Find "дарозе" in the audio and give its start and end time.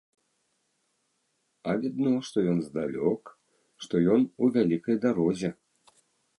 5.09-5.49